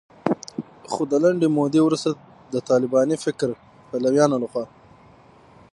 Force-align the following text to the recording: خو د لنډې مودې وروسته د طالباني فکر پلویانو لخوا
خو 0.91 1.01
د 1.11 1.13
لنډې 1.23 1.47
مودې 1.55 1.81
وروسته 1.83 2.11
د 2.53 2.55
طالباني 2.69 3.15
فکر 3.25 3.49
پلویانو 3.89 4.37
لخوا 4.43 4.65